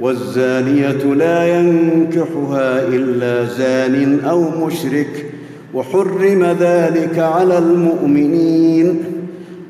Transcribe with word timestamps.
والزانيه 0.00 1.14
لا 1.14 1.58
ينكحها 1.58 2.86
الا 2.88 3.44
زان 3.44 4.20
او 4.24 4.66
مشرك 4.66 5.26
وحرم 5.74 6.56
ذلك 6.60 7.18
على 7.18 7.58
المؤمنين 7.58 9.00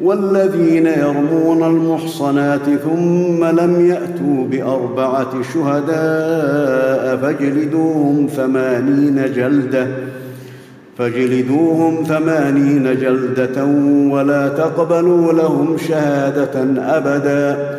والذين 0.03 0.87
يرمون 0.87 1.65
المحصنات 1.65 2.61
ثم 2.85 3.45
لم 3.45 3.87
ياتوا 3.91 4.45
باربعه 4.51 5.31
شهداء 5.55 7.17
فاجلدوهم 7.17 8.27
ثمانين 8.37 9.23
جلده 9.37 9.87
فاجلدوهم 10.99 12.05
ثمانين 12.05 12.83
جلده 13.01 13.65
ولا 14.15 14.49
تقبلوا 14.49 15.33
لهم 15.33 15.77
شهاده 15.89 16.51
ابدا 16.97 17.79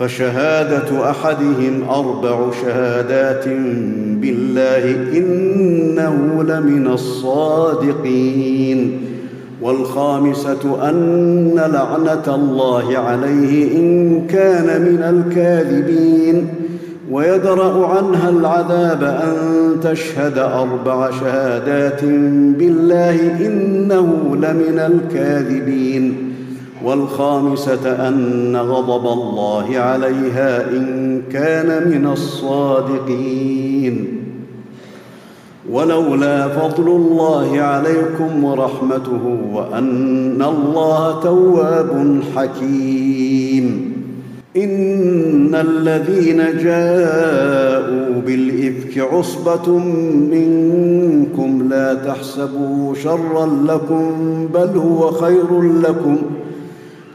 فشهاده 0.00 1.10
احدهم 1.10 1.88
اربع 1.90 2.36
شهادات 2.62 3.46
بالله 4.22 4.84
انه 5.18 6.16
لمن 6.48 6.86
الصادقين 6.86 8.92
والخامسه 9.62 10.90
ان 10.90 11.54
لعنه 11.56 12.26
الله 12.34 12.98
عليه 12.98 13.78
ان 13.78 14.22
كان 14.26 14.82
من 14.82 15.02
الكاذبين 15.02 16.46
ويدرا 17.10 17.86
عنها 17.86 18.28
العذاب 18.30 19.02
ان 19.02 19.34
تشهد 19.90 20.38
اربع 20.38 21.10
شهادات 21.10 22.04
بالله 22.58 23.46
انه 23.46 24.06
لمن 24.36 24.78
الكاذبين 24.92 26.29
والخامسه 26.84 28.08
ان 28.08 28.56
غضب 28.56 29.06
الله 29.12 29.78
عليها 29.78 30.70
ان 30.70 31.22
كان 31.32 31.88
من 31.88 32.06
الصادقين 32.12 34.04
ولولا 35.72 36.48
فضل 36.48 36.88
الله 36.88 37.60
عليكم 37.60 38.44
ورحمته 38.44 39.36
وان 39.52 40.42
الله 40.42 41.20
تواب 41.20 42.20
حكيم 42.36 43.92
ان 44.56 45.54
الذين 45.54 46.36
جاءوا 46.38 48.22
بالافك 48.26 48.98
عصبه 48.98 49.78
منكم 50.30 51.68
لا 51.70 51.94
تحسبوا 51.94 52.94
شرا 52.94 53.46
لكم 53.68 54.10
بل 54.54 54.78
هو 54.78 55.10
خير 55.10 55.62
لكم 55.62 56.16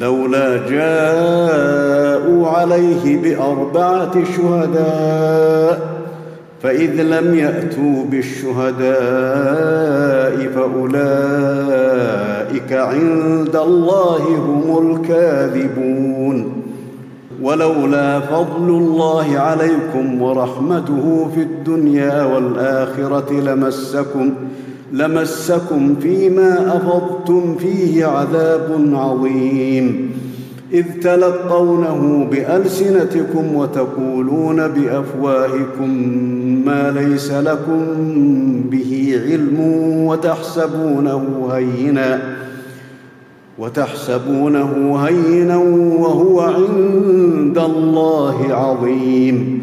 لولا 0.00 0.68
جاءوا 0.70 2.48
عليه 2.48 3.22
باربعه 3.22 4.10
شهداء 4.36 5.96
فاذ 6.62 7.02
لم 7.02 7.34
ياتوا 7.34 8.04
بالشهداء 8.04 8.86
فاولئك 10.54 12.72
عند 12.72 13.56
الله 13.56 14.20
هم 14.28 14.90
الكاذبون 14.92 16.52
ولولا 17.42 18.20
فضل 18.20 18.68
الله 18.68 19.38
عليكم 19.38 20.22
ورحمته 20.22 21.30
في 21.34 21.40
الدنيا 21.40 22.22
والاخره 22.22 23.32
لمسكم 23.32 24.30
لمسكم 24.92 25.94
فيما 26.00 26.76
افضتم 26.76 27.54
فيه 27.54 28.04
عذاب 28.06 28.86
عظيم 28.92 30.10
اذ 30.72 30.84
تلقونه 31.02 32.28
بالسنتكم 32.30 33.54
وتقولون 33.54 34.68
بافواهكم 34.68 35.90
ما 36.66 36.90
ليس 36.90 37.30
لكم 37.32 37.82
به 38.70 39.20
علم 39.24 39.60
وتحسبونه 40.06 41.48
هينا 41.52 42.20
وتحسبونه 43.58 44.96
هينا 45.06 45.56
وهو 45.98 46.40
عند 46.40 47.58
الله 47.58 48.36
عظيم 48.54 49.60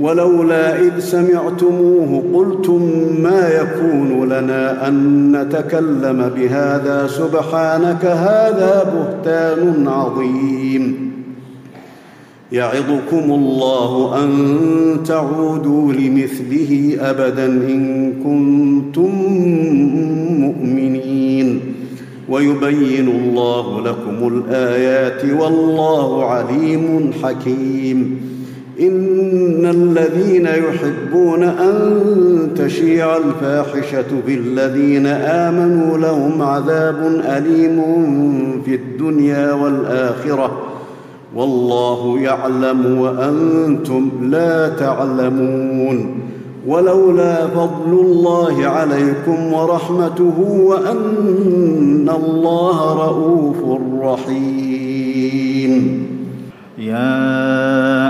ولولا 0.00 0.80
اذ 0.80 0.98
سمعتموه 0.98 2.22
قلتم 2.34 2.82
ما 3.22 3.48
يكون 3.48 4.28
لنا 4.28 4.88
ان 4.88 4.96
نتكلم 5.36 6.30
بهذا 6.36 7.06
سبحانك 7.06 8.04
هذا 8.04 8.82
بهتان 8.94 9.88
عظيم 9.88 11.10
يعظكم 12.52 13.32
الله 13.32 14.22
ان 14.24 14.38
تعودوا 15.06 15.92
لمثله 15.92 16.96
ابدا 17.00 17.46
ان 17.46 18.12
كنتم 18.12 19.12
مؤمنين 20.40 21.60
ويبين 22.28 23.08
الله 23.08 23.80
لكم 23.80 24.28
الايات 24.36 25.40
والله 25.40 26.24
عليم 26.24 27.10
حكيم 27.22 28.33
ان 28.80 29.66
الذين 29.66 30.46
يحبون 30.46 31.42
ان 31.42 32.00
تشيع 32.56 33.16
الفاحشه 33.16 34.04
بالذين 34.26 35.06
امنوا 35.06 35.98
لهم 35.98 36.42
عذاب 36.42 37.22
اليم 37.24 37.82
في 38.64 38.74
الدنيا 38.74 39.52
والاخره 39.52 40.58
والله 41.36 42.18
يعلم 42.20 42.98
وانتم 42.98 44.10
لا 44.22 44.68
تعلمون 44.68 46.06
ولولا 46.66 47.46
فضل 47.46 47.92
الله 47.92 48.66
عليكم 48.66 49.52
ورحمته 49.52 50.60
وان 50.64 52.10
الله 52.16 52.94
رؤوف 53.06 53.56
رحيم 54.04 56.04
يا 56.78 57.83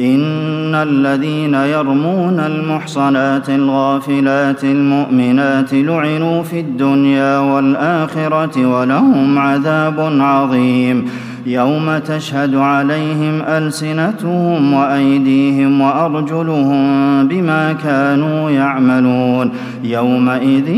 إن 0.00 0.74
الذين 0.74 1.54
يرمون 1.54 2.40
المحصنات 2.46 3.50
الغافلات 3.50 4.64
المؤمنات 4.64 5.70
لعنوا 5.74 6.42
في 6.42 6.60
الدنيا 6.60 7.38
والآخرة 7.38 8.66
ولهم 8.78 9.38
عذاب 9.38 10.00
عظيم 10.20 11.04
يوم 11.46 11.98
تشهد 11.98 12.54
عليهم 12.54 13.42
ألسنتهم 13.48 14.72
وأيديهم 14.72 15.80
وأرجلهم 15.80 16.82
بما 17.28 17.72
كانوا 17.72 18.50
يعملون 18.50 19.50
يومئذ 19.84 20.68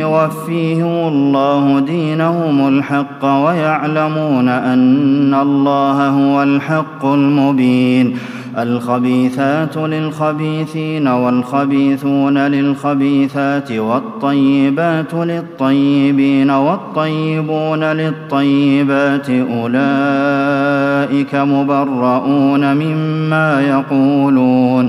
يوفيهم 0.00 1.08
الله 1.08 1.80
دينهم 1.80 2.68
الحق 2.68 3.24
ويعلمون 3.24 4.48
أن 4.48 5.34
الله 5.34 6.08
هو 6.08 6.42
الحق 6.42 7.04
المبين 7.04 8.14
الخبيثات 8.58 9.76
للخبيثين 9.76 11.08
والخبيثون 11.08 12.38
للخبيثات 12.38 13.72
والطيبات 13.72 15.14
للطيبين 15.14 16.50
والطيبون 16.50 17.84
للطيبات 17.84 19.26
أولئك 19.30 21.34
مبرؤون 21.34 22.74
مما 22.76 23.62
يقولون 23.68 24.88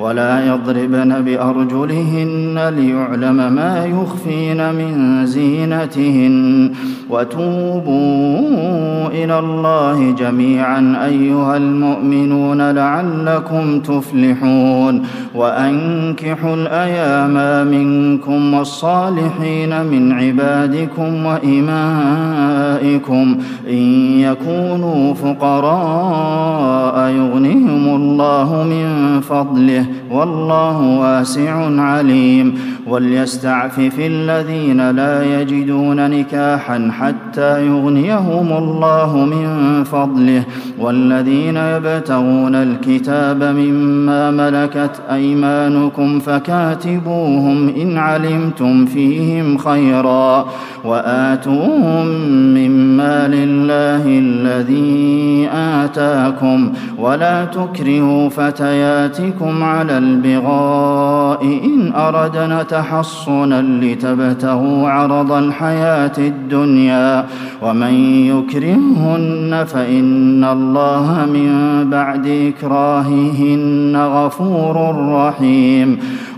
ولا 0.00 0.46
يضربن 0.46 1.14
بأرجلهن 1.24 2.60
ليعلم 2.76 3.36
ما 3.52 3.84
يخفين 3.86 4.74
من 4.74 5.20
زينتهن 5.26 6.72
وتوبوا 7.10 8.40
إلى 9.06 9.38
الله 9.38 10.10
جميعا 10.18 11.06
أيها 11.06 11.56
المؤمنون 11.56 12.70
لعلكم 12.70 13.80
تفلحون 13.80 15.02
وأنكحوا 15.34 16.54
الأيام 16.54 17.66
منكم 17.68 18.54
والصالحين 18.54 19.84
من 19.84 20.12
عبادكم 20.12 21.26
وإمائكم 21.26 23.36
إن 23.70 24.10
يكونوا 24.20 25.14
فقراء 25.14 27.10
يغنهم 27.14 27.94
الله 27.96 28.64
من 28.64 28.99
فضله 29.20 29.86
والله 30.10 30.98
واسع 31.00 31.80
عليم 31.82 32.54
وليستعفف 32.88 33.92
الذين 33.98 34.90
لا 34.90 35.40
يجدون 35.40 36.10
نكاحا 36.10 36.90
حتى 37.00 37.66
يغنيهم 37.66 38.52
الله 38.52 39.16
من 39.16 39.84
فضله 39.84 40.42
والذين 40.78 41.56
يبتغون 41.56 42.54
الكتاب 42.54 43.42
مما 43.42 44.30
ملكت 44.30 44.90
أيمانكم 45.12 46.18
فكاتبوهم 46.18 47.68
إن 47.80 47.96
علمتم 47.98 48.84
فيهم 48.86 49.56
خيرا 49.58 50.46
وآتوهم 50.84 52.06
مما 52.54 53.28
لله 53.28 54.04
الذي 54.18 55.48
آتاكم 55.54 56.72
ولا 56.98 57.44
تكرهوا 57.44 58.28
فتيات 58.28 59.09
فتياتكم 59.10 59.62
على 59.62 59.98
البغاء 59.98 61.44
إن 61.44 61.92
أردنا 61.94 62.62
تحصنا 62.62 63.62
لتبتغوا 63.62 64.88
عرض 64.88 65.32
الحياة 65.32 66.12
الدنيا 66.18 67.26
ومن 67.62 67.94
يكرههن 68.26 69.64
فإن 69.66 70.44
الله 70.44 71.26
من 71.26 71.54
بعد 71.90 72.26
إكراههن 72.26 73.96
غفور 73.96 74.96
رحيم 75.12 75.98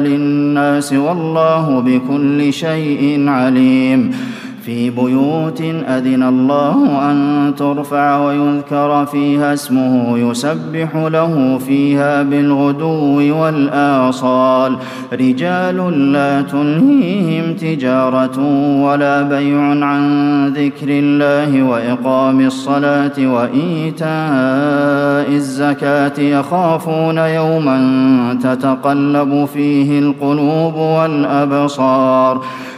للناس 0.00 0.92
والله 0.92 1.80
بكل 1.80 2.52
شيء 2.52 3.28
عليم 3.28 4.10
في 4.64 4.90
بيوت 4.90 5.60
أذن 5.88 6.22
الله 6.22 7.10
أن 7.10 7.52
ترفع 7.56 8.18
ويذكر 8.18 9.06
فيها 9.06 9.52
اسمه 9.52 10.18
يسبح 10.18 10.96
له 10.96 11.58
فيها 11.58 12.22
بالغدو 12.22 13.36
والآصال 13.42 14.76
رجال 15.12 16.12
لا 16.12 16.42
تنهيهم 16.42 17.54
تجارة 17.54 18.38
ولا 18.84 19.22
بيع 19.22 19.60
عن 19.60 20.48
ذكر 20.48 20.86
الله 20.88 21.62
وإقام 21.62 22.40
الصلاة 22.40 23.12
وإيتاء 23.34 24.14
الزكاة 25.30 26.20
يخافون 26.20 27.18
يوما 27.18 27.78
تتقلب 28.42 29.44
فيه 29.54 29.98
القلوب 29.98 30.74
والأبصار 30.74 32.40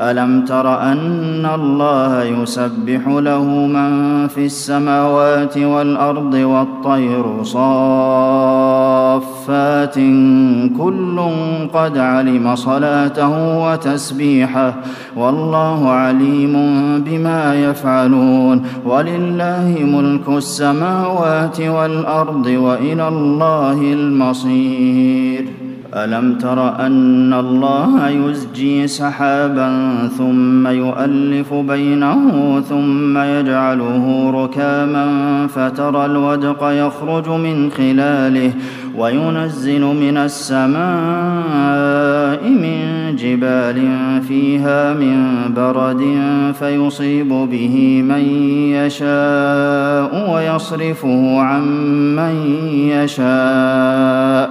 الم 0.00 0.44
تر 0.44 0.80
ان 0.82 1.46
الله 1.54 2.24
يسبح 2.24 3.00
له 3.06 3.44
من 3.44 4.26
في 4.28 4.46
السماوات 4.46 5.58
والارض 5.58 6.34
والطير 6.34 7.42
صافات 7.42 9.94
كل 10.78 11.20
قد 11.74 11.98
علم 11.98 12.54
صلاته 12.54 13.58
وتسبيحه 13.58 14.74
والله 15.16 15.90
عليم 15.90 16.52
بما 17.06 17.54
يفعلون 17.54 18.62
ولله 18.86 19.76
ملك 19.84 20.28
السماوات 20.36 21.60
والارض 21.60 22.46
والى 22.46 23.08
الله 23.08 23.80
المصير 23.92 25.67
الم 25.94 26.34
تر 26.38 26.86
ان 26.86 27.32
الله 27.32 28.08
يزجي 28.10 28.86
سحابا 28.86 29.68
ثم 30.18 30.66
يؤلف 30.66 31.54
بينه 31.54 32.20
ثم 32.68 33.18
يجعله 33.18 34.30
ركاما 34.34 35.06
فترى 35.48 36.06
الودق 36.06 36.62
يخرج 36.64 37.28
من 37.28 37.70
خلاله 37.70 38.52
وينزل 38.98 39.80
من 39.80 40.16
السماء 40.16 40.68
من 42.50 42.82
جبال 43.16 43.82
فيها 44.28 44.94
من 44.94 45.26
برد 45.56 46.02
فيصيب 46.58 47.28
به 47.28 48.02
من 48.02 48.24
يشاء 48.70 50.32
ويصرفه 50.34 51.40
عن 51.40 51.62
من 52.16 52.32
يشاء 52.90 54.50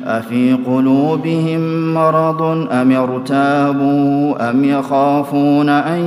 أفي 0.07 0.53
قلوبهم 0.65 1.93
مرض 1.93 2.41
أم 2.71 2.91
ارتابوا 2.91 4.49
أم 4.49 4.63
يخافون 4.63 5.69
أن 5.69 6.01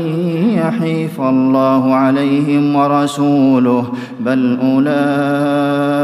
يحيف 0.50 1.20
الله 1.20 1.94
عليهم 1.94 2.76
ورسوله 2.76 3.84
بل 4.20 4.58
أولئك 4.62 6.03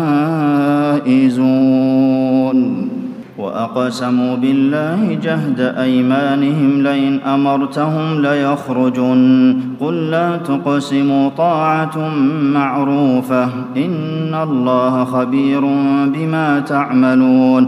فائزون 1.01 2.87
واقسموا 3.37 4.35
بالله 4.35 5.17
جهد 5.23 5.59
ايمانهم 5.59 6.83
لئن 6.83 7.19
امرتهم 7.19 8.21
ليخرجن 8.21 9.57
قل 9.79 10.09
لا 10.11 10.37
تقسموا 10.37 11.29
طاعه 11.37 12.09
معروفه 12.43 13.43
ان 13.77 14.35
الله 14.43 15.03
خبير 15.03 15.61
بما 16.07 16.63
تعملون 16.67 17.67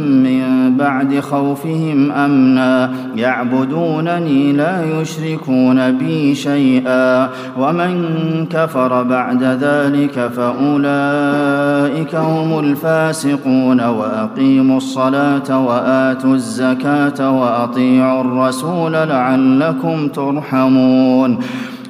بعد 0.81 1.19
خوفهم 1.19 2.11
أمنا 2.11 2.91
يعبدونني 3.15 4.53
لا 4.53 5.01
يشركون 5.01 5.97
بي 5.97 6.35
شيئا 6.35 7.29
ومن 7.57 8.09
كفر 8.51 9.03
بعد 9.03 9.43
ذلك 9.43 10.11
فأولئك 10.35 12.15
هم 12.15 12.59
الفاسقون 12.59 13.81
وأقيموا 13.85 14.77
الصلاة 14.77 15.65
وآتوا 15.67 16.33
الزكاة 16.33 17.39
وأطيعوا 17.39 18.21
الرسول 18.21 18.93
لعلكم 18.93 20.07
ترحمون 20.07 21.39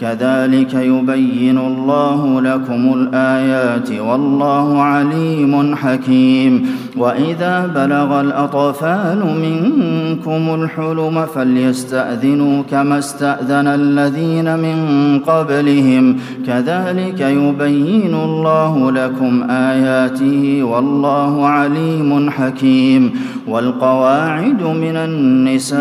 كذلك 0.00 0.74
يبين 0.74 1.58
الله 1.58 2.40
لكم 2.40 2.92
الايات 2.92 3.92
والله 3.92 4.82
عليم 4.82 5.74
حكيم 5.76 6.66
واذا 6.98 7.66
بلغ 7.66 8.20
الاطفال 8.20 9.18
منكم 9.42 10.54
الحلم 10.62 11.26
فليستاذنوا 11.34 12.62
كما 12.70 12.98
استاذن 12.98 13.66
الذين 13.66 14.58
من 14.58 15.20
قبلهم 15.26 16.16
كذلك 16.46 17.20
يبين 17.20 18.14
الله 18.14 18.90
لكم 18.90 19.50
اياته 19.50 20.60
والله 20.62 21.46
عليم 21.46 22.30
حكيم 22.30 23.10
والقواعد 23.48 24.62
من 24.62 24.96
النساء 24.96 25.78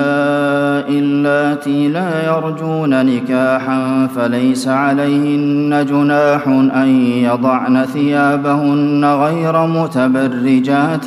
اللاتي 0.90 1.88
لا 1.90 2.26
يرجون 2.28 3.06
نكاحا 3.06 4.08
فليس 4.16 4.68
عليهن 4.68 5.86
جناح 5.90 6.48
ان 6.48 6.88
يضعن 7.06 7.86
ثيابهن 7.94 9.06
غير 9.06 9.68
متبرجات 9.68 11.07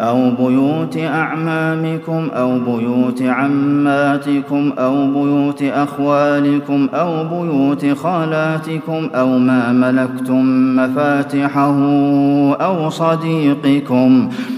أو 0.00 0.30
بيوت 0.30 0.96
أعمامكم 0.98 2.28
أو 2.34 2.58
بيوت 2.58 3.22
عماتكم 3.22 4.72
أو 4.78 5.06
بيوت 5.06 5.62
أخوالكم 5.62 6.88
أو 6.94 7.24
بيوت 7.24 7.86
خالاتكم 7.96 9.08
أو 9.14 9.38
ما 9.38 9.72
ملكتم 9.72 10.76
مفاتحه 10.76 11.74
أو 12.60 12.90
صديقكم 12.90 14.28
ۖ 14.28 14.57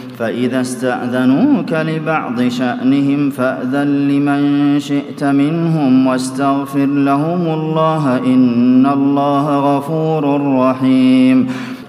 فإذا 0.21 0.61
استأذنوك 0.61 1.73
لبعض 1.73 2.41
شأنهم 2.47 3.29
فأذن 3.29 3.87
لمن 3.87 4.79
شئت 4.79 5.23
منهم 5.23 6.07
واستغفر 6.07 6.85
لهم 6.85 7.41
الله 7.47 8.17
إن 8.17 8.85
الله 8.85 9.77
غفور 9.77 10.53
رحيم 10.57 11.47